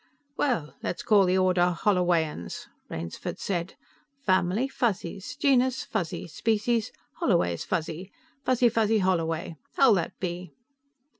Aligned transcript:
"Well, 0.35 0.73
let's 0.81 1.03
call 1.03 1.25
the 1.25 1.37
order 1.37 1.77
Hollowayans," 1.79 2.65
Rainsford 2.89 3.37
said. 3.37 3.75
"Family, 4.25 4.67
Fuzzies; 4.67 5.35
genus, 5.35 5.83
Fuzzy. 5.83 6.25
Species, 6.27 6.91
Holloway's 7.17 7.63
Fuzzy 7.63 8.11
Fuzzy 8.43 8.69
fuzzy 8.69 8.97
holloway. 8.97 9.57
How'll 9.75 9.93
that 9.93 10.19
be?" 10.19 10.55